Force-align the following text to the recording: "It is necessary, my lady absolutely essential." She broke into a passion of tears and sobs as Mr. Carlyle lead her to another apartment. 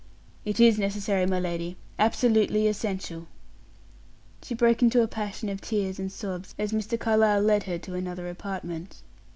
"It 0.45 0.59
is 0.59 0.79
necessary, 0.79 1.27
my 1.27 1.39
lady 1.39 1.77
absolutely 1.99 2.67
essential." 2.67 3.27
She 4.41 4.55
broke 4.55 4.81
into 4.81 5.03
a 5.03 5.07
passion 5.07 5.47
of 5.47 5.61
tears 5.61 5.99
and 5.99 6.11
sobs 6.11 6.55
as 6.57 6.71
Mr. 6.71 6.99
Carlyle 6.99 7.41
lead 7.43 7.65
her 7.65 7.77
to 7.77 7.93
another 7.93 8.27
apartment. 8.27 9.03